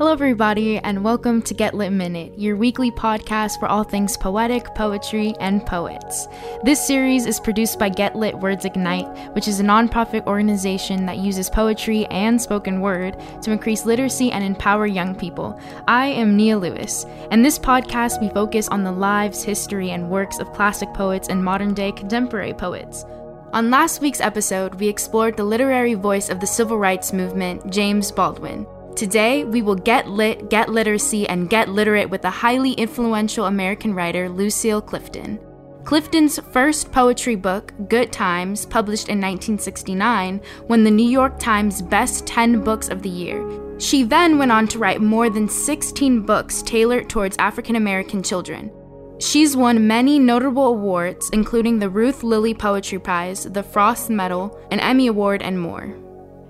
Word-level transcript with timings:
Hello, 0.00 0.12
everybody, 0.12 0.78
and 0.78 1.04
welcome 1.04 1.42
to 1.42 1.52
Get 1.52 1.74
Lit 1.74 1.92
Minute, 1.92 2.32
your 2.38 2.56
weekly 2.56 2.90
podcast 2.90 3.60
for 3.60 3.68
all 3.68 3.84
things 3.84 4.16
poetic, 4.16 4.74
poetry, 4.74 5.34
and 5.40 5.66
poets. 5.66 6.26
This 6.64 6.86
series 6.86 7.26
is 7.26 7.38
produced 7.38 7.78
by 7.78 7.90
Get 7.90 8.16
Lit 8.16 8.34
Words 8.38 8.64
Ignite, 8.64 9.34
which 9.34 9.46
is 9.46 9.60
a 9.60 9.62
nonprofit 9.62 10.26
organization 10.26 11.04
that 11.04 11.18
uses 11.18 11.50
poetry 11.50 12.06
and 12.06 12.40
spoken 12.40 12.80
word 12.80 13.14
to 13.42 13.52
increase 13.52 13.84
literacy 13.84 14.32
and 14.32 14.42
empower 14.42 14.86
young 14.86 15.14
people. 15.14 15.60
I 15.86 16.06
am 16.06 16.34
Nia 16.34 16.56
Lewis, 16.56 17.04
and 17.30 17.44
this 17.44 17.58
podcast 17.58 18.22
we 18.22 18.30
focus 18.30 18.68
on 18.68 18.84
the 18.84 18.92
lives, 18.92 19.42
history, 19.42 19.90
and 19.90 20.08
works 20.08 20.38
of 20.38 20.54
classic 20.54 20.94
poets 20.94 21.28
and 21.28 21.44
modern 21.44 21.74
day 21.74 21.92
contemporary 21.92 22.54
poets. 22.54 23.04
On 23.52 23.68
last 23.68 24.00
week's 24.00 24.22
episode, 24.22 24.76
we 24.76 24.88
explored 24.88 25.36
the 25.36 25.44
literary 25.44 25.92
voice 25.92 26.30
of 26.30 26.40
the 26.40 26.46
civil 26.46 26.78
rights 26.78 27.12
movement, 27.12 27.70
James 27.70 28.10
Baldwin. 28.10 28.66
Today, 29.00 29.44
we 29.44 29.62
will 29.62 29.76
get 29.76 30.08
lit, 30.08 30.50
get 30.50 30.68
literacy, 30.68 31.26
and 31.26 31.48
get 31.48 31.70
literate 31.70 32.10
with 32.10 32.20
the 32.20 32.28
highly 32.28 32.72
influential 32.72 33.46
American 33.46 33.94
writer 33.94 34.28
Lucille 34.28 34.82
Clifton. 34.82 35.40
Clifton's 35.84 36.38
first 36.52 36.92
poetry 36.92 37.34
book, 37.34 37.72
Good 37.88 38.12
Times, 38.12 38.66
published 38.66 39.08
in 39.08 39.16
1969, 39.16 40.42
won 40.68 40.84
the 40.84 40.90
New 40.90 41.08
York 41.08 41.38
Times 41.38 41.80
Best 41.80 42.26
10 42.26 42.62
Books 42.62 42.90
of 42.90 43.00
the 43.00 43.08
Year. 43.08 43.42
She 43.78 44.02
then 44.02 44.36
went 44.36 44.52
on 44.52 44.68
to 44.68 44.78
write 44.78 45.00
more 45.00 45.30
than 45.30 45.48
16 45.48 46.20
books 46.26 46.60
tailored 46.60 47.08
towards 47.08 47.38
African 47.38 47.76
American 47.76 48.22
children. 48.22 48.70
She's 49.18 49.56
won 49.56 49.86
many 49.86 50.18
notable 50.18 50.66
awards, 50.66 51.30
including 51.32 51.78
the 51.78 51.88
Ruth 51.88 52.22
Lilly 52.22 52.52
Poetry 52.52 52.98
Prize, 52.98 53.44
the 53.44 53.62
Frost 53.62 54.10
Medal, 54.10 54.60
an 54.70 54.78
Emmy 54.78 55.06
Award, 55.06 55.40
and 55.40 55.58
more. 55.58 55.96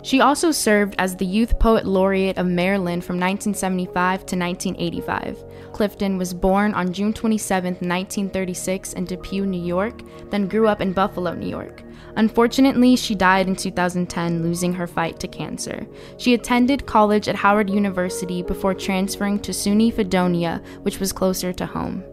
She 0.03 0.21
also 0.21 0.51
served 0.51 0.95
as 0.99 1.15
the 1.15 1.27
Youth 1.27 1.59
Poet 1.59 1.87
Laureate 1.87 2.39
of 2.39 2.47
Maryland 2.47 3.05
from 3.05 3.17
1975 3.17 4.27
to 4.27 4.37
1985. 4.37 5.45
Clifton 5.73 6.17
was 6.17 6.33
born 6.33 6.73
on 6.75 6.93
June 6.93 7.13
27, 7.13 7.75
1936, 7.75 8.93
in 8.95 9.05
Depew, 9.05 9.47
New 9.47 9.63
York, 9.63 10.03
then 10.31 10.49
grew 10.49 10.69
up 10.69 10.81
in 10.81 10.93
Buffalo, 10.93 11.35
New 11.35 11.49
York. 11.49 11.83
Unfortunately, 12.17 12.97
she 12.97 13.15
died 13.15 13.47
in 13.47 13.55
2010, 13.55 14.43
losing 14.43 14.73
her 14.73 14.87
fight 14.87 15.21
to 15.21 15.29
cancer. 15.29 15.87
She 16.17 16.35
attended 16.35 16.87
college 16.87 17.29
at 17.29 17.37
Howard 17.37 17.71
University 17.71 18.43
before 18.43 18.75
transferring 18.75 19.39
to 19.41 19.53
SUNY 19.53 19.95
Fredonia, 19.95 20.63
which 20.83 20.99
was 20.99 21.13
closer 21.13 21.53
to 21.53 21.67
home. 21.67 22.05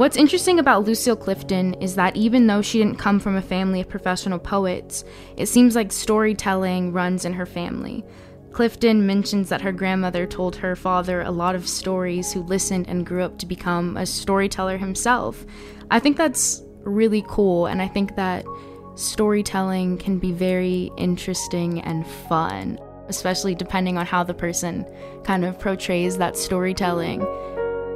What's 0.00 0.16
interesting 0.16 0.58
about 0.58 0.86
Lucille 0.86 1.14
Clifton 1.14 1.74
is 1.74 1.96
that 1.96 2.16
even 2.16 2.46
though 2.46 2.62
she 2.62 2.78
didn't 2.78 2.96
come 2.96 3.20
from 3.20 3.36
a 3.36 3.42
family 3.42 3.82
of 3.82 3.90
professional 3.90 4.38
poets, 4.38 5.04
it 5.36 5.44
seems 5.44 5.76
like 5.76 5.92
storytelling 5.92 6.94
runs 6.94 7.26
in 7.26 7.34
her 7.34 7.44
family. 7.44 8.02
Clifton 8.50 9.06
mentions 9.06 9.50
that 9.50 9.60
her 9.60 9.72
grandmother 9.72 10.26
told 10.26 10.56
her 10.56 10.74
father 10.74 11.20
a 11.20 11.30
lot 11.30 11.54
of 11.54 11.68
stories 11.68 12.32
who 12.32 12.40
listened 12.44 12.88
and 12.88 13.04
grew 13.04 13.22
up 13.22 13.36
to 13.40 13.46
become 13.46 13.98
a 13.98 14.06
storyteller 14.06 14.78
himself. 14.78 15.44
I 15.90 15.98
think 15.98 16.16
that's 16.16 16.62
really 16.78 17.22
cool, 17.28 17.66
and 17.66 17.82
I 17.82 17.88
think 17.88 18.16
that 18.16 18.46
storytelling 18.94 19.98
can 19.98 20.18
be 20.18 20.32
very 20.32 20.90
interesting 20.96 21.82
and 21.82 22.06
fun, 22.06 22.78
especially 23.08 23.54
depending 23.54 23.98
on 23.98 24.06
how 24.06 24.24
the 24.24 24.32
person 24.32 24.86
kind 25.24 25.44
of 25.44 25.60
portrays 25.60 26.16
that 26.16 26.38
storytelling. 26.38 27.20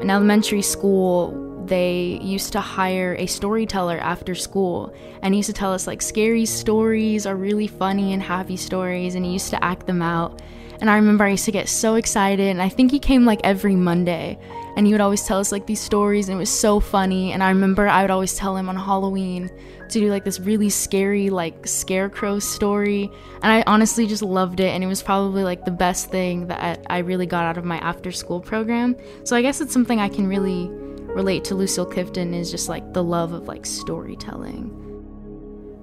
In 0.02 0.10
elementary 0.10 0.60
school, 0.60 1.52
they 1.66 2.18
used 2.22 2.52
to 2.52 2.60
hire 2.60 3.14
a 3.18 3.26
storyteller 3.26 3.98
after 3.98 4.34
school 4.34 4.94
and 5.22 5.34
he 5.34 5.38
used 5.38 5.48
to 5.48 5.52
tell 5.52 5.72
us 5.72 5.86
like 5.86 6.02
scary 6.02 6.46
stories 6.46 7.26
or 7.26 7.36
really 7.36 7.66
funny 7.66 8.12
and 8.12 8.22
happy 8.22 8.56
stories 8.56 9.14
and 9.14 9.24
he 9.24 9.32
used 9.32 9.50
to 9.50 9.64
act 9.64 9.86
them 9.86 10.02
out. 10.02 10.42
And 10.80 10.90
i 10.90 10.96
remember 10.96 11.24
i 11.24 11.30
used 11.30 11.44
to 11.46 11.52
get 11.52 11.68
so 11.68 11.94
excited 11.94 12.48
and 12.48 12.60
i 12.60 12.68
think 12.68 12.90
he 12.90 12.98
came 12.98 13.24
like 13.24 13.40
every 13.44 13.76
monday 13.76 14.38
and 14.76 14.86
he 14.86 14.92
would 14.92 15.00
always 15.00 15.24
tell 15.24 15.38
us 15.38 15.52
like 15.52 15.66
these 15.66 15.80
stories 15.80 16.28
and 16.28 16.36
it 16.36 16.38
was 16.38 16.50
so 16.50 16.80
funny. 16.80 17.32
And 17.32 17.42
i 17.42 17.48
remember 17.48 17.88
i 17.88 18.02
would 18.02 18.10
always 18.10 18.34
tell 18.34 18.56
him 18.56 18.68
on 18.68 18.76
halloween 18.76 19.50
to 19.88 20.00
do 20.00 20.10
like 20.10 20.24
this 20.24 20.40
really 20.40 20.68
scary 20.68 21.30
like 21.30 21.66
scarecrow 21.66 22.38
story 22.38 23.10
and 23.42 23.52
i 23.52 23.62
honestly 23.66 24.06
just 24.06 24.22
loved 24.22 24.60
it 24.60 24.74
and 24.74 24.82
it 24.82 24.86
was 24.86 25.02
probably 25.02 25.44
like 25.44 25.64
the 25.64 25.70
best 25.70 26.10
thing 26.10 26.48
that 26.48 26.84
i 26.88 26.98
really 26.98 27.26
got 27.26 27.44
out 27.44 27.56
of 27.56 27.64
my 27.64 27.78
after 27.78 28.10
school 28.10 28.40
program. 28.40 28.96
So 29.22 29.36
i 29.36 29.42
guess 29.42 29.60
it's 29.60 29.72
something 29.72 30.00
i 30.00 30.08
can 30.08 30.26
really 30.26 30.70
relate 31.14 31.44
to 31.44 31.54
Lucille 31.54 31.86
Clifton 31.86 32.34
is 32.34 32.50
just 32.50 32.68
like 32.68 32.92
the 32.92 33.02
love 33.02 33.32
of 33.32 33.48
like 33.48 33.64
storytelling. 33.64 34.80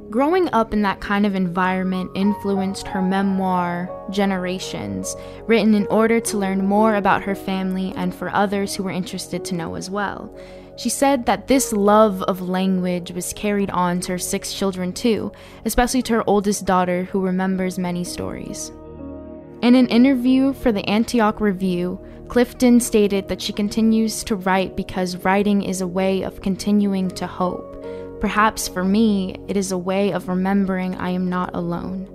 Growing 0.09 0.49
up 0.51 0.73
in 0.73 0.81
that 0.81 0.99
kind 0.99 1.25
of 1.25 1.35
environment 1.35 2.11
influenced 2.15 2.85
her 2.85 3.01
memoir, 3.01 3.89
Generations, 4.09 5.15
written 5.47 5.73
in 5.73 5.87
order 5.87 6.19
to 6.19 6.37
learn 6.37 6.67
more 6.67 6.95
about 6.95 7.23
her 7.23 7.33
family 7.33 7.93
and 7.95 8.13
for 8.13 8.29
others 8.29 8.75
who 8.75 8.83
were 8.83 8.91
interested 8.91 9.45
to 9.45 9.55
know 9.55 9.75
as 9.75 9.89
well. 9.89 10.37
She 10.75 10.89
said 10.89 11.25
that 11.27 11.47
this 11.47 11.71
love 11.71 12.23
of 12.23 12.41
language 12.41 13.11
was 13.11 13.31
carried 13.31 13.69
on 13.69 14.01
to 14.01 14.13
her 14.13 14.17
six 14.17 14.53
children 14.53 14.91
too, 14.91 15.31
especially 15.63 16.01
to 16.03 16.13
her 16.13 16.29
oldest 16.29 16.65
daughter 16.65 17.05
who 17.05 17.21
remembers 17.21 17.79
many 17.79 18.03
stories. 18.03 18.71
In 19.61 19.75
an 19.75 19.87
interview 19.89 20.53
for 20.53 20.71
the 20.71 20.87
Antioch 20.89 21.39
Review, 21.39 22.03
Clifton 22.29 22.79
stated 22.79 23.27
that 23.27 23.39
she 23.39 23.53
continues 23.53 24.23
to 24.23 24.35
write 24.35 24.75
because 24.75 25.17
writing 25.17 25.61
is 25.61 25.81
a 25.81 25.87
way 25.87 26.23
of 26.23 26.41
continuing 26.41 27.09
to 27.09 27.27
hope. 27.27 27.85
Perhaps 28.19 28.67
for 28.67 28.83
me, 28.83 29.35
it 29.47 29.55
is 29.55 29.71
a 29.71 29.77
way 29.77 30.13
of 30.13 30.27
remembering 30.27 30.95
I 30.95 31.11
am 31.11 31.29
not 31.29 31.53
alone. 31.53 32.07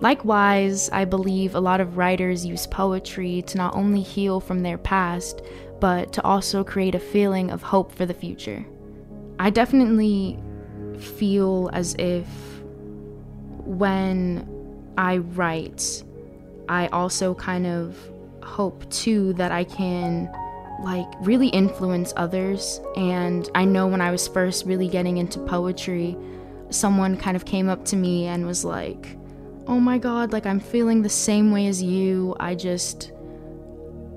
Likewise, 0.00 0.88
I 0.90 1.04
believe 1.04 1.56
a 1.56 1.60
lot 1.60 1.80
of 1.80 1.96
writers 1.96 2.46
use 2.46 2.68
poetry 2.68 3.42
to 3.42 3.58
not 3.58 3.74
only 3.74 4.02
heal 4.02 4.38
from 4.38 4.60
their 4.62 4.78
past, 4.78 5.42
but 5.80 6.12
to 6.12 6.22
also 6.22 6.62
create 6.62 6.94
a 6.94 7.00
feeling 7.00 7.50
of 7.50 7.62
hope 7.62 7.92
for 7.92 8.06
the 8.06 8.14
future. 8.14 8.64
I 9.40 9.50
definitely 9.50 10.38
feel 10.96 11.70
as 11.72 11.96
if 11.98 12.26
when 13.64 14.48
I 14.96 15.16
write, 15.18 16.04
I 16.68 16.88
also 16.88 17.34
kind 17.34 17.66
of 17.66 17.96
hope 18.42 18.88
too 18.90 19.32
that 19.34 19.52
I 19.52 19.64
can 19.64 20.30
like 20.82 21.06
really 21.20 21.48
influence 21.48 22.12
others. 22.16 22.80
And 22.96 23.48
I 23.54 23.64
know 23.64 23.86
when 23.86 24.00
I 24.00 24.10
was 24.10 24.26
first 24.28 24.66
really 24.66 24.88
getting 24.88 25.18
into 25.18 25.38
poetry, 25.40 26.16
someone 26.70 27.16
kind 27.16 27.36
of 27.36 27.44
came 27.44 27.68
up 27.68 27.84
to 27.86 27.96
me 27.96 28.26
and 28.26 28.46
was 28.46 28.64
like, 28.64 29.16
"Oh 29.66 29.78
my 29.80 29.98
god, 29.98 30.32
like 30.32 30.46
I'm 30.46 30.60
feeling 30.60 31.02
the 31.02 31.08
same 31.08 31.52
way 31.52 31.66
as 31.66 31.82
you. 31.82 32.34
I 32.40 32.54
just 32.54 33.12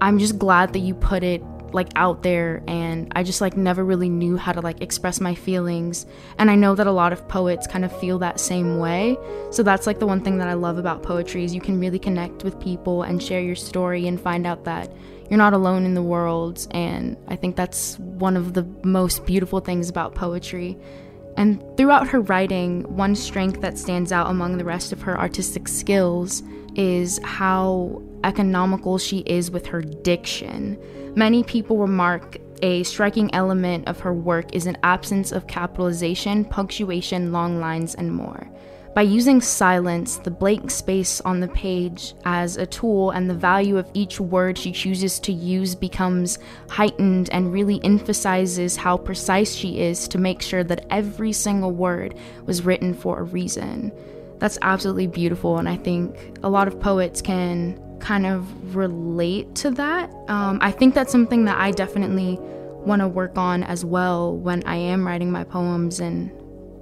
I'm 0.01 0.19
just 0.19 0.37
glad 0.37 0.73
that 0.73 0.79
you 0.79 0.93
put 0.93 1.23
it 1.23 1.41
like 1.75 1.89
out 1.97 2.23
there 2.23 2.63
and 2.67 3.11
I 3.15 3.23
just 3.23 3.41
like 3.41 3.57
never 3.57 3.83
really 3.83 4.07
knew 4.07 4.37
how 4.37 4.53
to 4.53 4.61
like 4.61 4.81
express 4.81 5.19
my 5.19 5.35
feelings. 5.35 6.05
And 6.37 6.49
I 6.49 6.55
know 6.55 6.73
that 6.73 6.87
a 6.87 6.91
lot 6.91 7.11
of 7.11 7.27
poets 7.27 7.67
kind 7.67 7.83
of 7.83 7.99
feel 7.99 8.17
that 8.19 8.39
same 8.39 8.79
way. 8.79 9.17
So 9.51 9.61
that's 9.61 9.85
like 9.85 9.99
the 9.99 10.07
one 10.07 10.21
thing 10.21 10.37
that 10.37 10.47
I 10.47 10.53
love 10.53 10.77
about 10.77 11.03
poetry 11.03 11.43
is 11.43 11.53
you 11.53 11.59
can 11.59 11.79
really 11.79 11.99
connect 11.99 12.45
with 12.45 12.59
people 12.61 13.03
and 13.03 13.21
share 13.21 13.41
your 13.41 13.55
story 13.55 14.07
and 14.07 14.19
find 14.19 14.47
out 14.47 14.63
that 14.63 14.89
you're 15.29 15.37
not 15.37 15.53
alone 15.53 15.85
in 15.85 15.95
the 15.95 16.03
world 16.03 16.65
and 16.71 17.17
I 17.27 17.35
think 17.35 17.55
that's 17.55 17.99
one 17.99 18.37
of 18.37 18.53
the 18.53 18.63
most 18.83 19.25
beautiful 19.25 19.59
things 19.59 19.89
about 19.89 20.15
poetry. 20.15 20.77
And 21.37 21.63
throughout 21.77 22.07
her 22.09 22.21
writing, 22.21 22.83
one 22.95 23.15
strength 23.15 23.61
that 23.61 23.77
stands 23.77 24.11
out 24.11 24.29
among 24.29 24.57
the 24.57 24.65
rest 24.65 24.91
of 24.91 25.01
her 25.01 25.19
artistic 25.19 25.67
skills 25.67 26.43
is 26.75 27.19
how 27.23 28.01
economical 28.23 28.97
she 28.97 29.19
is 29.19 29.51
with 29.51 29.65
her 29.67 29.81
diction. 29.81 30.77
Many 31.15 31.43
people 31.43 31.77
remark 31.77 32.37
a 32.61 32.83
striking 32.83 33.33
element 33.33 33.87
of 33.87 33.99
her 33.99 34.13
work 34.13 34.53
is 34.55 34.65
an 34.65 34.77
absence 34.83 35.31
of 35.31 35.47
capitalization, 35.47 36.45
punctuation, 36.45 37.31
long 37.31 37.59
lines, 37.59 37.95
and 37.95 38.13
more. 38.13 38.49
By 38.95 39.01
using 39.01 39.41
silence, 39.41 40.15
the 40.15 40.31
blank 40.31 40.71
space 40.71 41.19
on 41.19 41.41
the 41.41 41.49
page, 41.49 42.13
as 42.23 42.55
a 42.55 42.65
tool, 42.65 43.11
and 43.11 43.29
the 43.29 43.33
value 43.33 43.77
of 43.77 43.91
each 43.93 44.21
word 44.21 44.57
she 44.57 44.71
chooses 44.71 45.19
to 45.19 45.33
use 45.33 45.75
becomes 45.75 46.39
heightened 46.69 47.29
and 47.33 47.51
really 47.51 47.83
emphasizes 47.83 48.77
how 48.77 48.95
precise 48.95 49.53
she 49.53 49.81
is 49.81 50.07
to 50.07 50.17
make 50.17 50.41
sure 50.41 50.63
that 50.63 50.85
every 50.89 51.33
single 51.33 51.73
word 51.73 52.15
was 52.45 52.61
written 52.63 52.93
for 52.93 53.19
a 53.19 53.23
reason. 53.23 53.91
That's 54.39 54.57
absolutely 54.61 55.07
beautiful, 55.07 55.57
and 55.57 55.67
I 55.67 55.75
think 55.75 56.37
a 56.41 56.47
lot 56.47 56.69
of 56.69 56.79
poets 56.79 57.21
can 57.21 57.77
kind 57.99 58.25
of 58.25 58.77
relate 58.77 59.55
to 59.55 59.71
that. 59.71 60.09
Um, 60.29 60.57
I 60.61 60.71
think 60.71 60.95
that's 60.95 61.11
something 61.11 61.43
that 61.43 61.57
I 61.57 61.71
definitely 61.71 62.39
want 62.85 63.01
to 63.01 63.09
work 63.09 63.37
on 63.37 63.61
as 63.63 63.83
well 63.83 64.37
when 64.37 64.63
I 64.65 64.77
am 64.77 65.05
writing 65.05 65.33
my 65.33 65.43
poems 65.43 65.99
and 65.99 66.31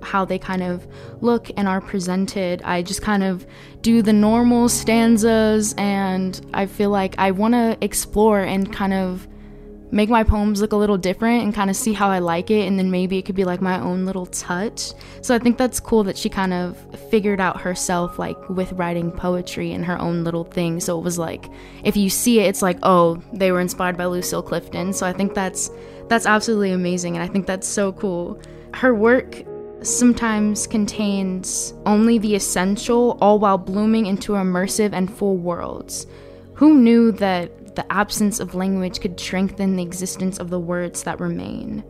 how 0.04 0.26
they 0.26 0.38
kind 0.38 0.64
of 0.64 0.86
look 1.22 1.50
and 1.58 1.68
are 1.68 1.82
presented. 1.82 2.62
I 2.64 2.82
just 2.82 3.02
kind 3.02 3.24
of 3.24 3.46
do 3.82 4.02
the 4.02 4.14
normal 4.14 4.70
stanzas, 4.70 5.74
and 5.78 6.40
I 6.54 6.66
feel 6.66 6.90
like 6.90 7.16
I 7.18 7.32
want 7.32 7.54
to 7.54 7.78
explore 7.82 8.42
and 8.42 8.72
kind 8.72 8.94
of 8.94 9.28
make 9.94 10.10
my 10.10 10.24
poems 10.24 10.60
look 10.60 10.72
a 10.72 10.76
little 10.76 10.98
different 10.98 11.44
and 11.44 11.54
kind 11.54 11.70
of 11.70 11.76
see 11.76 11.94
how 11.94 12.10
I 12.10 12.18
like 12.18 12.50
it. 12.50 12.68
And 12.68 12.80
then 12.80 12.90
maybe 12.90 13.20
it 13.20 13.26
could 13.26 13.36
be 13.36 13.46
like 13.46 13.62
my 13.62 13.80
own 13.80 14.08
little 14.08 14.26
touch. 14.26 14.92
So 15.22 15.36
I 15.36 15.40
think 15.40 15.60
that's 15.60 15.80
cool 15.80 16.04
that 16.06 16.18
she 16.18 16.30
kind 16.30 16.52
of 16.52 16.76
figured 17.12 17.40
out 17.40 17.62
herself, 17.62 18.18
like 18.18 18.50
with 18.50 18.72
writing 18.72 19.12
poetry 19.12 19.72
and 19.72 19.86
her 19.86 20.02
own 20.02 20.24
little 20.24 20.46
thing. 20.46 20.80
So 20.80 20.98
it 20.98 21.04
was 21.04 21.20
like, 21.20 21.46
if 21.84 21.96
you 21.96 22.10
see 22.10 22.40
it, 22.40 22.48
it's 22.48 22.64
like, 22.64 22.80
oh, 22.82 23.22
they 23.34 23.52
were 23.52 23.62
inspired 23.62 23.96
by 23.96 24.06
Lucille 24.06 24.42
Clifton. 24.42 24.94
So 24.94 25.06
I 25.06 25.14
think 25.14 25.36
that's 25.36 25.70
that's 26.08 26.26
absolutely 26.26 26.72
amazing. 26.72 27.16
And 27.16 27.24
I 27.24 27.28
think 27.28 27.46
that's 27.46 27.68
so 27.68 27.92
cool. 27.94 28.42
Her 28.74 28.96
work 28.96 29.44
sometimes 29.86 30.68
contains 30.68 31.74
only 31.86 32.18
the 32.18 32.36
essential, 32.36 33.18
all 33.22 33.40
while 33.40 33.58
blooming 33.58 34.06
into 34.06 34.34
immersive 34.34 34.94
and 34.94 35.14
full 35.14 35.38
worlds. 35.38 36.08
Who 36.56 36.76
knew 36.76 37.12
that 37.14 37.76
the 37.76 37.92
absence 37.92 38.40
of 38.40 38.56
language 38.56 39.02
could 39.02 39.20
strengthen 39.20 39.76
the 39.76 39.84
existence 39.84 40.38
of 40.38 40.50
the 40.50 40.60
words 40.60 41.04
that 41.04 41.20
remain? 41.20 41.84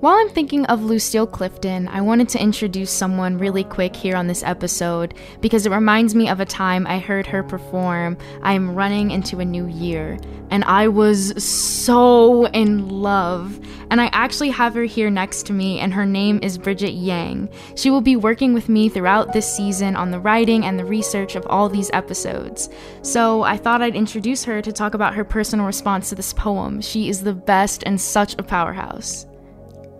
While 0.00 0.14
I'm 0.14 0.28
thinking 0.28 0.64
of 0.66 0.84
Lucille 0.84 1.26
Clifton, 1.26 1.88
I 1.88 2.02
wanted 2.02 2.28
to 2.28 2.40
introduce 2.40 2.88
someone 2.88 3.36
really 3.36 3.64
quick 3.64 3.96
here 3.96 4.14
on 4.14 4.28
this 4.28 4.44
episode 4.44 5.14
because 5.40 5.66
it 5.66 5.72
reminds 5.72 6.14
me 6.14 6.28
of 6.28 6.38
a 6.38 6.44
time 6.44 6.86
I 6.86 7.00
heard 7.00 7.26
her 7.26 7.42
perform 7.42 8.16
I 8.40 8.52
am 8.52 8.76
running 8.76 9.10
into 9.10 9.40
a 9.40 9.44
new 9.44 9.66
year, 9.66 10.16
and 10.50 10.62
I 10.62 10.86
was 10.86 11.42
so 11.42 12.46
in 12.46 12.88
love. 12.88 13.58
And 13.90 14.00
I 14.00 14.08
actually 14.12 14.50
have 14.50 14.74
her 14.74 14.84
here 14.84 15.10
next 15.10 15.46
to 15.46 15.52
me, 15.52 15.80
and 15.80 15.92
her 15.92 16.06
name 16.06 16.38
is 16.44 16.58
Bridget 16.58 16.92
Yang. 16.92 17.48
She 17.74 17.90
will 17.90 18.00
be 18.00 18.14
working 18.14 18.54
with 18.54 18.68
me 18.68 18.88
throughout 18.88 19.32
this 19.32 19.52
season 19.52 19.96
on 19.96 20.12
the 20.12 20.20
writing 20.20 20.64
and 20.64 20.78
the 20.78 20.84
research 20.84 21.34
of 21.34 21.44
all 21.48 21.68
these 21.68 21.90
episodes. 21.92 22.70
So 23.02 23.42
I 23.42 23.56
thought 23.56 23.82
I'd 23.82 23.96
introduce 23.96 24.44
her 24.44 24.62
to 24.62 24.72
talk 24.72 24.94
about 24.94 25.14
her 25.14 25.24
personal 25.24 25.66
response 25.66 26.08
to 26.10 26.14
this 26.14 26.32
poem. 26.32 26.80
She 26.82 27.08
is 27.08 27.24
the 27.24 27.34
best 27.34 27.82
and 27.84 28.00
such 28.00 28.34
a 28.38 28.44
powerhouse. 28.44 29.27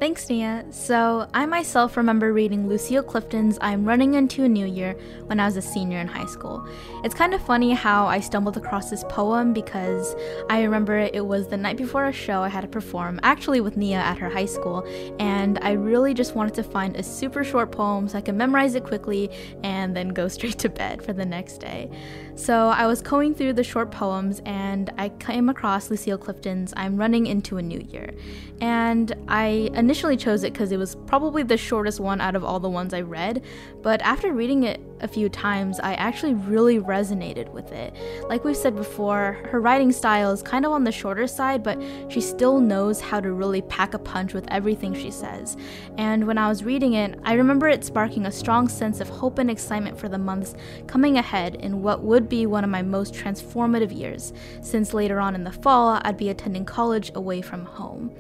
Thanks, 0.01 0.29
Nia. 0.29 0.65
So, 0.71 1.29
I 1.35 1.45
myself 1.47 1.97
remember 1.97 2.33
reading 2.33 2.69
Lucille 2.69 3.03
Clifton's 3.03 3.59
I'm 3.61 3.85
Running 3.85 4.15
Into 4.15 4.45
a 4.45 4.49
New 4.49 4.65
Year 4.65 4.93
when 5.27 5.41
I 5.41 5.47
was 5.47 5.57
a 5.57 5.63
senior 5.63 5.99
in 5.99 6.07
high 6.07 6.27
school. 6.27 6.65
It's 7.03 7.17
kind 7.17 7.35
of 7.35 7.43
funny 7.43 7.73
how 7.73 8.07
I 8.07 8.21
stumbled 8.21 8.57
across 8.57 8.91
this 8.91 9.03
poem 9.09 9.53
because 9.53 10.15
I 10.49 10.63
remember 10.63 10.99
it 10.99 11.27
was 11.27 11.49
the 11.49 11.57
night 11.57 11.77
before 11.77 12.05
a 12.05 12.13
show 12.13 12.43
I 12.43 12.49
had 12.49 12.61
to 12.61 12.69
perform, 12.69 13.19
actually 13.25 13.61
with 13.61 13.77
Nia 13.77 13.97
at 13.97 14.19
her 14.19 14.31
high 14.31 14.47
school, 14.47 14.87
and 15.19 15.59
I 15.63 15.73
really 15.73 16.15
just 16.15 16.37
wanted 16.37 16.55
to 16.55 16.63
find 16.63 16.95
a 16.95 17.03
super 17.03 17.43
short 17.43 17.73
poem 17.73 18.07
so 18.07 18.19
I 18.19 18.21
could 18.21 18.37
memorize 18.37 18.77
it 18.77 18.85
quickly 18.85 19.29
and 19.65 19.97
then 19.97 20.11
go 20.11 20.29
straight 20.39 20.61
to 20.61 20.69
bed 20.69 21.03
for 21.03 21.13
the 21.13 21.27
next 21.27 21.59
day. 21.59 21.91
So, 22.37 22.69
I 22.69 22.87
was 22.87 23.03
going 23.03 23.35
through 23.35 23.55
the 23.55 23.65
short 23.65 23.91
poems 23.91 24.43
and 24.47 24.93
I 24.97 25.09
came 25.09 25.49
across 25.49 25.91
Lucille 25.91 26.19
Clifton's 26.19 26.73
I'm 26.77 26.97
Running 26.97 27.27
Into 27.27 27.57
a 27.57 27.63
New 27.63 27.81
Year. 27.81 28.13
And 28.61 29.13
I 29.29 29.71
initially 29.89 30.19
chose 30.19 30.45
it 30.45 30.53
because 30.53 30.71
it 30.71 30.77
was 30.77 30.97
probably 31.07 31.43
the 31.43 31.57
shortest 31.57 31.99
one 31.99 32.21
out 32.21 32.37
of 32.37 32.45
all 32.45 32.61
the 32.61 32.69
ones 32.69 32.93
I 32.93 33.01
read, 33.01 33.43
but 33.81 34.03
after 34.03 34.35
reading 34.35 34.65
it 34.65 34.83
a 35.01 35.09
few 35.09 35.31
times, 35.31 35.81
I 35.81 35.95
actually 35.95 36.35
really 36.35 36.79
resonated 36.79 37.51
with 37.53 37.73
it. 37.73 37.95
Like 38.29 38.45
we've 38.45 38.55
said 38.55 38.77
before, 38.77 39.39
her 39.51 39.63
writing 39.63 39.91
style 39.91 40.31
is 40.31 40.43
kind 40.43 40.67
of 40.67 40.73
on 40.73 40.85
the 40.85 40.93
shorter 40.93 41.27
side, 41.27 41.63
but 41.63 41.81
she 42.11 42.21
still 42.21 42.61
knows 42.61 43.01
how 43.01 43.19
to 43.19 43.33
really 43.33 43.63
pack 43.63 43.95
a 43.95 43.99
punch 43.99 44.35
with 44.35 44.47
everything 44.49 44.93
she 44.93 45.11
says. 45.11 45.57
And 45.97 46.27
when 46.27 46.37
I 46.37 46.51
was 46.51 46.65
reading 46.65 46.93
it, 46.93 47.19
I 47.25 47.33
remember 47.33 47.67
it 47.67 47.83
sparking 47.83 48.27
a 48.27 48.31
strong 48.31 48.69
sense 48.69 49.01
of 49.01 49.09
hope 49.09 49.39
and 49.39 49.51
excitement 49.51 49.99
for 49.99 50.11
the 50.11 50.19
months 50.19 50.55
coming 50.87 51.17
ahead 51.17 51.55
in 51.55 51.81
what 51.81 52.03
would 52.03 52.29
be 52.29 52.45
one 52.45 52.63
of 52.63 52.69
my 52.69 52.83
most 52.83 53.15
transformative 53.15 53.97
years, 53.97 54.35
since 54.61 54.93
later 54.93 55.19
on 55.19 55.35
in 55.35 55.45
the 55.45 55.53
fall, 55.53 55.99
I'd 56.05 56.19
be 56.19 56.29
attending 56.29 56.67
college 56.67 57.11
away 57.15 57.41
from 57.41 57.65
home. 57.65 58.15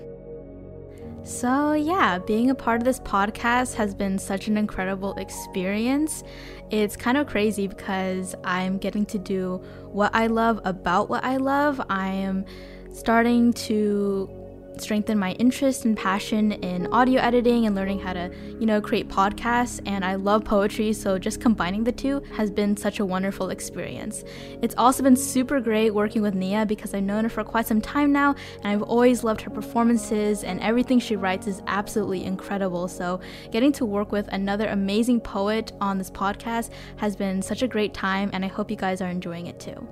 So, 1.28 1.74
yeah, 1.74 2.18
being 2.18 2.48
a 2.48 2.54
part 2.54 2.80
of 2.80 2.86
this 2.86 3.00
podcast 3.00 3.74
has 3.74 3.94
been 3.94 4.18
such 4.18 4.48
an 4.48 4.56
incredible 4.56 5.14
experience. 5.16 6.24
It's 6.70 6.96
kind 6.96 7.18
of 7.18 7.26
crazy 7.26 7.66
because 7.66 8.34
I'm 8.44 8.78
getting 8.78 9.04
to 9.04 9.18
do 9.18 9.62
what 9.92 10.10
I 10.14 10.28
love 10.28 10.58
about 10.64 11.10
what 11.10 11.22
I 11.24 11.36
love. 11.36 11.82
I 11.90 12.08
am 12.08 12.46
starting 12.94 13.52
to 13.52 14.37
strengthen 14.80 15.18
my 15.18 15.32
interest 15.32 15.84
and 15.84 15.96
passion 15.96 16.52
in 16.52 16.86
audio 16.92 17.20
editing 17.20 17.66
and 17.66 17.74
learning 17.74 18.00
how 18.00 18.12
to, 18.12 18.30
you 18.58 18.66
know, 18.66 18.80
create 18.80 19.08
podcasts. 19.08 19.80
And 19.86 20.04
I 20.04 20.14
love 20.14 20.44
poetry, 20.44 20.92
so 20.92 21.18
just 21.18 21.40
combining 21.40 21.84
the 21.84 21.92
two 21.92 22.22
has 22.36 22.50
been 22.50 22.76
such 22.76 23.00
a 23.00 23.04
wonderful 23.06 23.50
experience. 23.50 24.24
It's 24.62 24.74
also 24.76 25.02
been 25.02 25.16
super 25.16 25.60
great 25.60 25.90
working 25.94 26.22
with 26.22 26.34
Nia 26.34 26.66
because 26.66 26.94
I've 26.94 27.04
known 27.04 27.24
her 27.24 27.30
for 27.30 27.44
quite 27.44 27.66
some 27.66 27.80
time 27.80 28.12
now, 28.12 28.34
and 28.62 28.66
I've 28.66 28.82
always 28.82 29.24
loved 29.24 29.40
her 29.42 29.50
performances, 29.50 30.44
and 30.44 30.60
everything 30.60 30.98
she 30.98 31.16
writes 31.16 31.46
is 31.46 31.62
absolutely 31.66 32.24
incredible. 32.24 32.88
So, 32.88 33.20
getting 33.50 33.72
to 33.72 33.84
work 33.84 34.12
with 34.12 34.28
another 34.28 34.68
amazing 34.68 35.20
poet 35.20 35.72
on 35.80 35.98
this 35.98 36.10
podcast 36.10 36.70
has 36.96 37.16
been 37.16 37.42
such 37.42 37.62
a 37.62 37.68
great 37.68 37.94
time, 37.94 38.30
and 38.32 38.44
I 38.44 38.48
hope 38.48 38.70
you 38.70 38.76
guys 38.76 39.00
are 39.00 39.10
enjoying 39.10 39.46
it 39.46 39.60
too. 39.60 39.86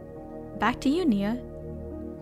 Back 0.58 0.80
to 0.82 0.88
you, 0.88 1.04
Nia. 1.04 1.38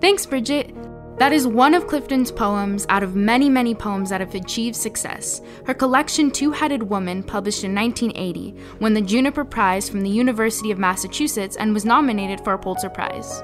Thanks, 0.01 0.27
Bridget. 0.27 0.75
That 1.19 1.33
is 1.33 1.47
one 1.47 1.75
of 1.75 1.87
Clifton's 1.87 2.33
poems 2.33 2.87
out 2.89 3.05
of 3.05 3.15
many, 3.15 3.49
many 3.49 3.73
poems 3.73 4.11
that 4.11 4.21
have 4.21 4.35
achieved 4.35 4.75
success. 4.75 5.41
Her 5.65 5.73
collection 5.73 6.29
Two 6.29 6.51
Headed 6.51 6.83
Woman, 6.83 7.23
published 7.23 7.63
in 7.63 7.73
1980, 7.73 8.57
won 8.81 8.95
the 8.95 9.01
Juniper 9.01 9.45
Prize 9.45 9.89
from 9.89 10.01
the 10.01 10.11
University 10.11 10.73
of 10.73 10.79
Massachusetts 10.79 11.57
and 11.57 11.73
was 11.73 11.85
nominated 11.85 12.43
for 12.43 12.53
a 12.53 12.59
Pulitzer 12.59 12.91
Prize. 12.91 13.43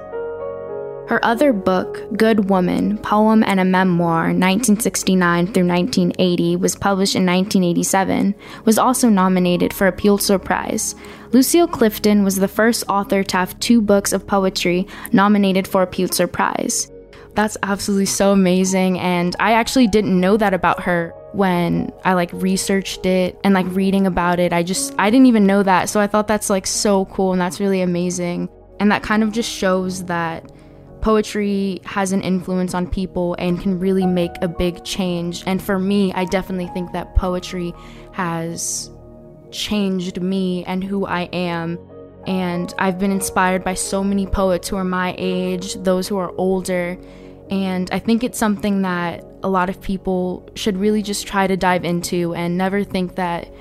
Her 1.06 1.24
other 1.24 1.52
book, 1.52 2.02
Good 2.16 2.50
Woman, 2.50 2.98
Poem 2.98 3.44
and 3.44 3.60
a 3.60 3.64
Memoir, 3.64 4.32
1969 4.32 5.46
through 5.46 5.66
1980, 5.68 6.56
was 6.56 6.74
published 6.74 7.14
in 7.14 7.24
1987, 7.24 8.34
was 8.64 8.78
also 8.78 9.08
nominated 9.08 9.72
for 9.72 9.86
a 9.86 9.92
Pulitzer 9.92 10.40
Prize. 10.40 10.96
Lucille 11.30 11.68
Clifton 11.68 12.24
was 12.24 12.36
the 12.36 12.48
first 12.48 12.82
author 12.88 13.22
to 13.22 13.36
have 13.36 13.58
two 13.60 13.80
books 13.80 14.12
of 14.12 14.26
poetry 14.26 14.88
nominated 15.12 15.68
for 15.68 15.82
a 15.82 15.86
Pulitzer 15.86 16.26
Prize. 16.26 16.90
That's 17.34 17.56
absolutely 17.62 18.06
so 18.06 18.32
amazing. 18.32 18.98
And 18.98 19.36
I 19.38 19.52
actually 19.52 19.86
didn't 19.86 20.18
know 20.18 20.36
that 20.36 20.52
about 20.52 20.82
her 20.82 21.14
when 21.32 21.92
I 22.04 22.14
like 22.14 22.32
researched 22.32 23.06
it 23.06 23.38
and 23.44 23.54
like 23.54 23.66
reading 23.68 24.06
about 24.06 24.40
it. 24.40 24.52
I 24.52 24.62
just, 24.62 24.94
I 24.98 25.10
didn't 25.10 25.26
even 25.26 25.46
know 25.46 25.62
that. 25.62 25.88
So 25.88 26.00
I 26.00 26.06
thought 26.06 26.26
that's 26.26 26.50
like 26.50 26.66
so 26.66 27.04
cool 27.06 27.32
and 27.32 27.40
that's 27.40 27.60
really 27.60 27.82
amazing. 27.82 28.48
And 28.80 28.90
that 28.90 29.02
kind 29.02 29.22
of 29.22 29.30
just 29.30 29.50
shows 29.50 30.04
that 30.06 30.50
poetry 31.00 31.80
has 31.84 32.12
an 32.12 32.22
influence 32.22 32.74
on 32.74 32.86
people 32.86 33.34
and 33.38 33.60
can 33.60 33.78
really 33.78 34.06
make 34.06 34.32
a 34.42 34.48
big 34.48 34.84
change. 34.84 35.42
And 35.46 35.62
for 35.62 35.78
me, 35.78 36.12
I 36.12 36.24
definitely 36.24 36.68
think 36.68 36.92
that 36.92 37.14
poetry 37.14 37.72
has 38.12 38.90
changed 39.50 40.20
me 40.20 40.64
and 40.64 40.82
who 40.82 41.06
I 41.06 41.22
am. 41.32 41.78
And 42.26 42.74
I've 42.78 42.98
been 42.98 43.10
inspired 43.10 43.64
by 43.64 43.74
so 43.74 44.04
many 44.04 44.26
poets 44.26 44.68
who 44.68 44.76
are 44.76 44.84
my 44.84 45.14
age, 45.16 45.74
those 45.76 46.06
who 46.06 46.18
are 46.18 46.32
older, 46.36 46.98
and 47.50 47.90
I 47.90 47.98
think 47.98 48.22
it's 48.22 48.38
something 48.38 48.82
that 48.82 49.24
a 49.42 49.48
lot 49.48 49.68
of 49.68 49.80
people 49.80 50.48
should 50.54 50.76
really 50.76 51.02
just 51.02 51.26
try 51.26 51.46
to 51.46 51.56
dive 51.56 51.84
into 51.84 52.32
and 52.34 52.56
never 52.56 52.84
think 52.84 53.16
that 53.16 53.52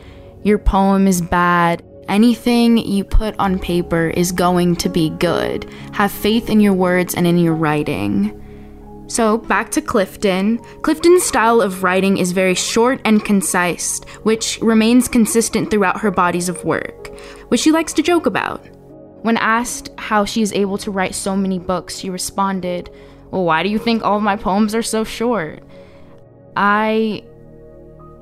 your 0.43 0.59
poem 0.59 1.07
is 1.07 1.21
bad. 1.21 1.83
Anything 2.07 2.77
you 2.77 3.03
put 3.03 3.35
on 3.39 3.59
paper 3.59 4.09
is 4.09 4.31
going 4.31 4.75
to 4.77 4.89
be 4.89 5.09
good. 5.09 5.69
Have 5.93 6.11
faith 6.11 6.49
in 6.49 6.59
your 6.59 6.73
words 6.73 7.15
and 7.15 7.25
in 7.25 7.37
your 7.39 7.55
writing. 7.55 8.35
So, 9.07 9.39
back 9.39 9.71
to 9.71 9.81
Clifton. 9.81 10.59
Clifton's 10.83 11.23
style 11.23 11.61
of 11.61 11.81
writing 11.81 12.17
is 12.17 12.31
very 12.31 12.53
short 12.53 13.01
and 13.05 13.25
concise, 13.25 14.03
which 14.21 14.59
remains 14.61 15.07
consistent 15.07 15.71
throughout 15.71 16.01
her 16.01 16.11
bodies 16.11 16.47
of 16.47 16.63
work, 16.63 17.07
which 17.47 17.61
she 17.61 17.71
likes 17.71 17.91
to 17.93 18.03
joke 18.03 18.27
about. 18.27 18.63
When 19.23 19.37
asked 19.37 19.89
how 19.97 20.25
she 20.25 20.43
is 20.43 20.53
able 20.53 20.77
to 20.79 20.91
write 20.91 21.15
so 21.15 21.35
many 21.35 21.57
books, 21.57 21.97
she 21.97 22.11
responded, 22.11 22.91
well, 23.31 23.43
why 23.43 23.63
do 23.63 23.69
you 23.69 23.79
think 23.79 24.03
all 24.03 24.19
my 24.19 24.35
poems 24.35 24.73
are 24.75 24.83
so 24.83 25.03
short? 25.03 25.63
I 26.55 27.23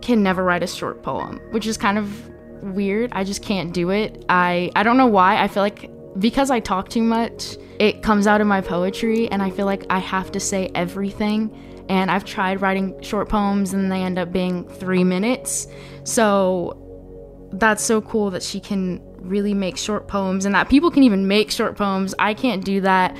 can 0.02 0.22
never 0.24 0.44
write 0.44 0.64
a 0.64 0.68
short 0.68 1.04
poem, 1.04 1.40
which 1.52 1.66
is 1.66 1.78
kind 1.78 1.98
of 1.98 2.30
weird. 2.62 3.12
I 3.14 3.24
just 3.24 3.44
can't 3.44 3.74
do 3.74 3.90
it. 3.90 4.26
I 4.30 4.72
I 4.76 4.84
don't 4.84 4.98
know 4.98 5.08
why. 5.08 5.42
I 5.42 5.48
feel 5.48 5.64
like 5.64 5.90
because 6.20 6.50
I 6.50 6.60
talk 6.60 6.90
too 6.90 7.04
much, 7.04 7.58
it 7.80 8.02
comes 8.02 8.28
out 8.28 8.42
in 8.42 8.48
my 8.48 8.62
poetry 8.62 9.30
and 9.30 9.42
I 9.42 9.50
feel 9.52 9.66
like 9.66 9.86
I 9.90 10.00
have 10.00 10.32
to 10.32 10.40
say 10.40 10.72
everything. 10.74 11.86
And 11.90 12.12
I've 12.12 12.26
tried 12.26 12.62
writing 12.62 13.02
short 13.02 13.30
poems 13.30 13.74
and 13.74 13.92
they 13.92 14.02
end 14.02 14.20
up 14.20 14.32
being 14.32 14.68
3 14.68 15.04
minutes. 15.04 15.68
So 16.04 17.50
that's 17.54 17.84
so 17.84 18.02
cool 18.02 18.30
that 18.32 18.44
she 18.44 18.60
can 18.60 19.02
really 19.20 19.54
make 19.54 19.78
short 19.78 20.08
poems 20.08 20.46
and 20.46 20.54
that 20.54 20.70
people 20.70 20.92
can 20.92 21.04
even 21.04 21.28
make 21.28 21.50
short 21.52 21.78
poems. 21.78 22.14
I 22.20 22.34
can't 22.34 22.64
do 22.66 22.82
that. 22.82 23.16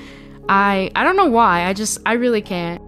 I 0.50 0.92
I 0.96 1.04
don't 1.04 1.18
know 1.18 1.28
why. 1.28 1.66
I 1.66 1.74
just 1.74 2.00
I 2.06 2.14
really 2.14 2.42
can't. 2.42 2.82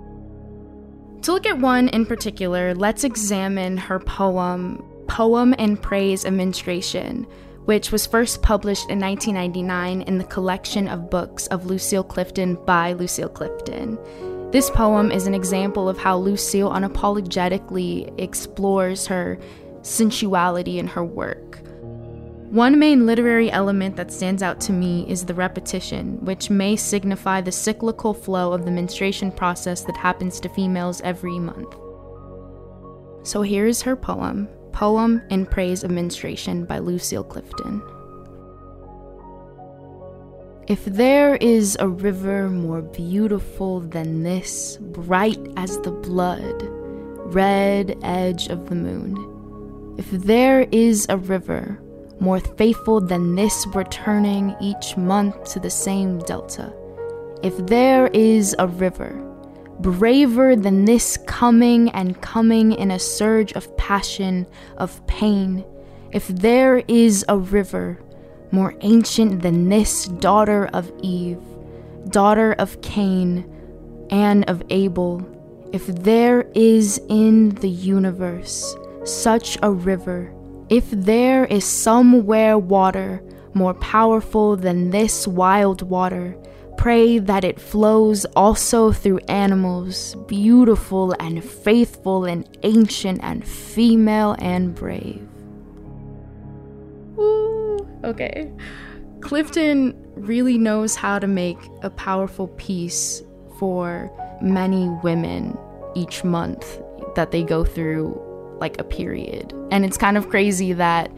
To 1.23 1.33
look 1.33 1.45
at 1.45 1.59
one 1.59 1.89
in 1.89 2.05
particular, 2.05 2.73
let's 2.73 3.03
examine 3.03 3.77
her 3.77 3.99
poem 3.99 4.83
Poem 5.09 5.53
in 5.55 5.75
Praise 5.75 6.23
of 6.23 6.33
Menstruation, 6.33 7.25
which 7.65 7.91
was 7.91 8.05
first 8.05 8.41
published 8.41 8.89
in 8.89 8.99
1999 8.99 10.03
in 10.03 10.17
the 10.19 10.23
collection 10.23 10.87
of 10.87 11.09
books 11.09 11.47
of 11.47 11.65
Lucille 11.65 12.03
Clifton 12.03 12.55
by 12.65 12.93
Lucille 12.93 13.27
Clifton. 13.27 13.97
This 14.51 14.69
poem 14.69 15.11
is 15.11 15.27
an 15.27 15.33
example 15.33 15.89
of 15.89 15.97
how 15.97 16.17
Lucille 16.17 16.69
unapologetically 16.69 18.13
explores 18.19 19.07
her 19.07 19.39
sensuality 19.81 20.77
in 20.77 20.87
her 20.87 21.03
work. 21.03 21.59
One 22.49 22.79
main 22.79 23.05
literary 23.05 23.51
element 23.51 23.95
that 23.97 24.11
stands 24.11 24.41
out 24.41 24.59
to 24.61 24.73
me 24.73 25.05
is 25.07 25.23
the 25.23 25.35
repetition, 25.35 26.17
which 26.25 26.49
may 26.49 26.75
signify 26.75 27.41
the 27.41 27.51
cyclical 27.51 28.11
flow 28.11 28.53
of 28.53 28.65
the 28.65 28.71
menstruation 28.71 29.31
process 29.31 29.83
that 29.83 29.95
happens 29.95 30.39
to 30.39 30.49
females 30.49 30.99
every 31.01 31.37
month. 31.37 31.75
So 33.21 33.43
here's 33.43 33.83
her 33.83 33.95
poem, 33.95 34.49
Poem 34.71 35.21
in 35.29 35.45
Praise 35.45 35.83
of 35.83 35.91
Menstruation 35.91 36.65
by 36.65 36.79
Lucille 36.79 37.23
Clifton. 37.23 37.83
If 40.65 40.83
there 40.85 41.35
is 41.35 41.77
a 41.79 41.87
river 41.87 42.49
more 42.49 42.81
beautiful 42.81 43.81
than 43.81 44.23
this, 44.23 44.77
bright 44.77 45.39
as 45.55 45.79
the 45.81 45.91
blood, 45.91 46.63
red 47.31 47.95
edge 48.01 48.47
of 48.47 48.69
the 48.69 48.75
moon, 48.75 49.95
if 49.99 50.09
there 50.09 50.61
is 50.71 51.05
a 51.09 51.17
river 51.17 51.79
more 52.19 52.39
faithful 52.39 52.99
than 53.01 53.35
this 53.35 53.65
returning 53.73 54.55
each 54.61 54.97
month 54.97 55.43
to 55.53 55.59
the 55.59 55.69
same 55.69 56.19
delta, 56.19 56.73
if 57.43 57.55
there 57.67 58.07
is 58.07 58.55
a 58.59 58.67
river 58.67 59.25
braver 59.79 60.55
than 60.57 60.83
this 60.85 61.17
coming 61.25 61.89
and 61.91 62.21
coming 62.21 62.73
in 62.73 62.91
a 62.91 62.99
surge 62.99 63.53
of 63.53 63.75
passion, 63.77 64.45
of 64.77 65.05
pain, 65.07 65.63
if 66.11 66.27
there 66.27 66.83
is 66.87 67.23
a 67.29 67.37
river 67.37 67.97
more 68.51 68.75
ancient 68.81 69.41
than 69.41 69.69
this 69.69 70.05
daughter 70.05 70.67
of 70.73 70.91
Eve, 71.01 71.41
daughter 72.09 72.53
of 72.53 72.81
Cain, 72.81 73.45
and 74.09 74.49
of 74.49 74.61
Abel, 74.69 75.25
if 75.71 75.85
there 75.87 76.41
is 76.55 76.99
in 77.09 77.49
the 77.49 77.69
universe 77.69 78.75
such 79.05 79.57
a 79.61 79.71
river, 79.71 80.33
if 80.69 80.89
there 80.91 81.45
is 81.45 81.65
somewhere 81.65 82.57
water 82.57 83.23
more 83.53 83.73
powerful 83.73 84.55
than 84.55 84.91
this 84.91 85.27
wild 85.27 85.81
water, 85.81 86.37
pray 86.77 87.17
that 87.17 87.43
it 87.43 87.59
flows 87.59 88.25
also 88.35 88.91
through 88.91 89.17
animals, 89.27 90.15
beautiful 90.27 91.13
and 91.19 91.43
faithful 91.43 92.25
and 92.25 92.47
ancient 92.63 93.19
and 93.23 93.45
female 93.45 94.35
and 94.39 94.75
brave. 94.75 95.27
Okay. 98.03 98.51
Clifton 99.21 99.93
really 100.15 100.57
knows 100.57 100.95
how 100.95 101.19
to 101.19 101.27
make 101.27 101.57
a 101.81 101.89
powerful 101.89 102.47
piece 102.49 103.21
for 103.57 104.09
many 104.41 104.87
women 105.03 105.57
each 105.95 106.23
month 106.23 106.79
that 107.15 107.31
they 107.31 107.43
go 107.43 107.65
through 107.65 108.28
like 108.59 108.79
a 108.79 108.83
period. 108.83 109.53
And 109.71 109.85
it's 109.85 109.97
kind 109.97 110.17
of 110.17 110.29
crazy 110.29 110.73
that 110.73 111.11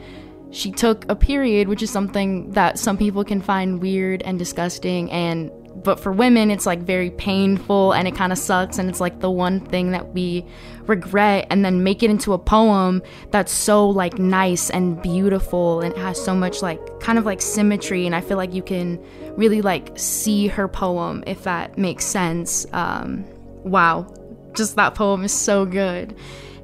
she 0.52 0.70
took 0.72 1.10
a 1.10 1.16
period, 1.16 1.70
which 1.70 1.82
is 1.82 1.90
something 1.90 2.52
that 2.52 2.78
some 2.78 2.98
people 2.98 3.24
can 3.24 3.42
find 3.42 3.82
weird 3.82 4.22
and 4.24 4.38
disgusting. 4.38 5.10
And 5.12 5.50
but 5.84 6.02
for 6.02 6.12
women 6.12 6.52
it's 6.52 6.66
like 6.66 6.80
very 6.80 7.10
painful 7.12 7.94
and 7.94 8.06
it 8.06 8.14
kind 8.14 8.34
of 8.34 8.38
sucks 8.38 8.78
and 8.78 8.90
it's 8.90 9.00
like 9.00 9.22
the 9.22 9.32
one 9.32 9.62
thing 9.62 9.92
that 9.92 10.14
we 10.14 10.46
regret. 10.86 11.48
And 11.50 11.64
then 11.64 11.84
make 11.84 12.04
it 12.04 12.10
into 12.10 12.34
a 12.34 12.38
poem 12.38 13.02
that's 13.32 13.52
so 13.52 13.90
like 13.90 14.20
nice 14.20 14.70
and 14.70 15.02
beautiful 15.02 15.80
and 15.80 15.96
has 15.96 16.24
so 16.24 16.36
much 16.36 16.62
like 16.62 17.00
kind 17.00 17.18
of 17.18 17.26
like 17.26 17.42
symmetry. 17.42 18.06
And 18.06 18.14
i 18.14 18.22
feel 18.22 18.38
like 18.38 18.54
you 18.54 18.62
can 18.62 19.04
really 19.38 19.62
like 19.62 19.98
see 19.98 20.48
her 20.48 20.68
poem 20.68 21.24
if 21.26 21.46
that 21.46 21.78
makes 21.78 22.04
sense. 22.06 22.66
Um 22.74 23.24
wow. 23.64 24.14
Just 24.54 24.76
that 24.76 24.96
poem 24.96 25.24
is 25.24 25.32
so 25.32 25.66
good 25.66 26.14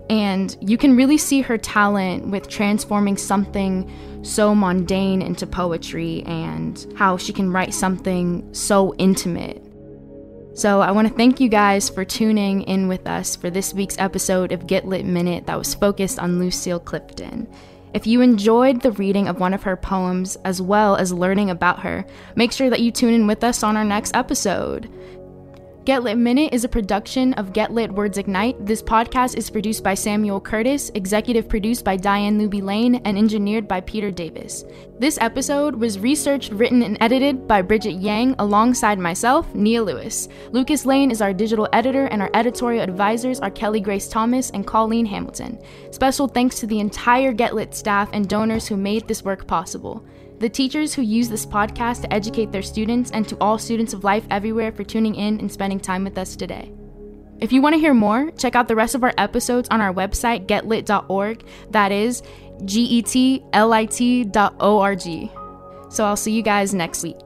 and 0.10 0.56
you 0.62 0.78
can 0.78 0.96
really 0.96 1.18
see 1.18 1.42
her 1.42 1.58
talent 1.58 2.28
with 2.28 2.48
transforming 2.48 3.18
something 3.18 3.92
so 4.24 4.54
mundane 4.56 5.22
into 5.22 5.48
poetry 5.48 6.24
and 6.26 6.92
how 6.96 7.18
she 7.18 7.34
can 7.34 7.52
write 7.52 7.74
something 7.74 8.48
so 8.54 8.96
intimate. 8.96 9.64
So, 10.54 10.82
I 10.82 10.90
want 10.90 11.08
to 11.08 11.14
thank 11.14 11.40
you 11.40 11.50
guys 11.50 11.88
for 11.88 12.04
tuning 12.04 12.64
in 12.64 12.88
with 12.88 13.06
us 13.06 13.36
for 13.36 13.52
this 13.52 13.76
week's 13.76 14.00
episode 14.00 14.52
of 14.52 14.66
Get 14.66 14.88
Lit 14.88 15.06
Minute 15.06 15.46
that 15.46 15.58
was 15.58 15.76
focused 15.76 16.18
on 16.18 16.40
Lucille 16.40 16.80
Clifton. 16.80 17.48
If 17.94 18.08
you 18.08 18.22
enjoyed 18.22 18.82
the 18.82 18.92
reading 18.94 19.28
of 19.28 19.40
one 19.40 19.54
of 19.54 19.64
her 19.64 19.78
poems 19.78 20.36
as 20.44 20.62
well 20.62 20.96
as 20.96 21.14
learning 21.14 21.52
about 21.52 21.80
her, 21.82 22.06
make 22.36 22.52
sure 22.52 22.70
that 22.70 22.80
you 22.80 22.92
tune 22.92 23.14
in 23.14 23.28
with 23.28 23.44
us 23.44 23.62
on 23.62 23.78
our 23.78 23.84
next 23.84 24.16
episode. 24.16 24.90
Get 25.88 26.04
Lit 26.04 26.18
Minute 26.18 26.54
is 26.54 26.66
a 26.66 26.68
production 26.68 27.32
of 27.36 27.54
Get 27.54 27.72
Lit 27.72 27.90
Words 27.90 28.18
Ignite. 28.18 28.66
This 28.66 28.84
podcast 28.84 29.38
is 29.38 29.50
produced 29.50 29.86
by 29.86 29.94
Samuel 29.94 30.42
Curtis, 30.42 30.92
executive 30.96 31.48
produced 31.48 31.86
by 31.86 31.96
Diane 31.96 32.38
Luby 32.38 32.62
Lane, 32.62 32.96
and 33.06 33.18
engineered 33.18 33.70
by 33.70 33.80
Peter 33.80 34.12
Davis. 34.12 34.66
This 35.00 35.18
episode 35.22 35.76
was 35.76 35.98
researched, 35.98 36.52
written, 36.52 36.84
and 36.84 36.98
edited 37.00 37.48
by 37.48 37.62
Bridget 37.62 37.94
Yang 37.94 38.36
alongside 38.38 39.00
myself, 39.00 39.56
Nia 39.56 39.82
Lewis. 39.82 40.28
Lucas 40.52 40.86
Lane 40.86 41.10
is 41.10 41.22
our 41.22 41.32
digital 41.32 41.70
editor, 41.72 42.08
and 42.08 42.22
our 42.22 42.32
editorial 42.34 42.84
advisors 42.84 43.40
are 43.40 43.50
Kelly 43.50 43.80
Grace 43.80 44.10
Thomas 44.10 44.50
and 44.50 44.68
Colleen 44.68 45.06
Hamilton. 45.06 45.58
Special 45.92 46.28
thanks 46.28 46.60
to 46.60 46.68
the 46.68 46.82
entire 46.82 47.32
Get 47.32 47.56
Lit 47.56 47.74
staff 47.74 48.10
and 48.12 48.28
donors 48.28 48.68
who 48.68 48.76
made 48.76 49.08
this 49.08 49.24
work 49.24 49.48
possible 49.48 50.04
the 50.40 50.50
teachers 50.50 50.94
who 50.94 51.02
use 51.02 51.30
this 51.30 51.46
podcast 51.46 52.02
to 52.02 52.14
educate 52.14 52.52
their 52.52 52.62
students, 52.62 53.12
and 53.12 53.28
to 53.28 53.38
all 53.40 53.58
students 53.58 53.94
of 53.94 54.04
life 54.04 54.26
everywhere 54.30 54.72
for 54.72 54.84
tuning 54.84 55.16
in 55.16 55.40
and 55.40 55.52
spending 55.52 55.80
time 55.80 56.04
with 56.04 56.18
us 56.18 56.36
today. 56.36 56.72
If 57.40 57.52
you 57.52 57.62
want 57.62 57.74
to 57.74 57.80
hear 57.80 57.94
more, 57.94 58.32
check 58.32 58.56
out 58.56 58.68
the 58.68 58.76
rest 58.76 58.96
of 58.96 59.04
our 59.04 59.14
episodes 59.18 59.68
on 59.70 59.82
our 59.82 59.94
website, 59.94 60.48
getlit.org. 60.48 61.46
That 61.72 61.92
is 61.92 62.24
G 62.66 62.82
E 62.82 63.02
T 63.04 63.44
L 63.54 63.74
I 63.74 63.86
T 63.86 64.24
dot 64.24 64.56
O 64.60 64.80
R 64.80 64.96
G. 64.96 65.32
So 65.90 66.04
I'll 66.04 66.16
see 66.16 66.32
you 66.32 66.42
guys 66.42 66.74
next 66.74 67.04
week. 67.04 67.18